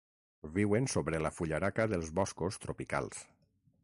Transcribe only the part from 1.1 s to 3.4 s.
la fullaraca dels boscos tropicals.